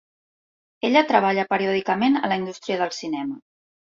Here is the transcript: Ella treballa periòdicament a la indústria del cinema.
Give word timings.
Ella 0.87 1.03
treballa 1.11 1.43
periòdicament 1.51 2.17
a 2.21 2.31
la 2.33 2.39
indústria 2.43 2.79
del 2.83 2.95
cinema. 3.01 3.41